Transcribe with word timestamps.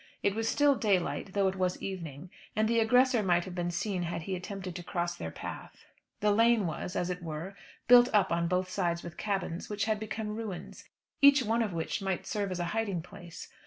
It 0.23 0.33
was 0.33 0.49
still 0.49 0.73
daylight 0.73 1.33
though 1.33 1.47
it 1.47 1.57
was 1.57 1.79
evening, 1.79 2.31
and 2.55 2.67
the 2.67 2.79
aggressor 2.79 3.21
might 3.21 3.45
have 3.45 3.53
been 3.53 3.69
seen 3.69 4.01
had 4.01 4.23
he 4.23 4.35
attempted 4.35 4.75
to 4.77 4.83
cross 4.83 5.15
their 5.15 5.29
path. 5.29 5.85
The 6.21 6.31
lane 6.31 6.65
was, 6.65 6.95
as 6.95 7.11
it 7.11 7.21
were, 7.21 7.55
built 7.87 8.09
up 8.11 8.31
on 8.31 8.47
both 8.47 8.67
sides 8.71 9.03
with 9.03 9.15
cabins, 9.15 9.69
which 9.69 9.85
had 9.85 9.99
become 9.99 10.35
ruins, 10.35 10.85
each 11.21 11.43
one 11.43 11.61
of 11.61 11.71
which 11.73 12.01
might 12.01 12.25
serve 12.25 12.49
as 12.49 12.59
a 12.59 12.65
hiding 12.73 13.03
place. 13.03 13.49